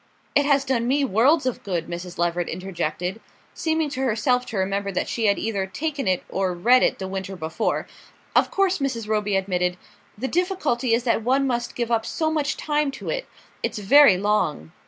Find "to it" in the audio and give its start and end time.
12.89-13.27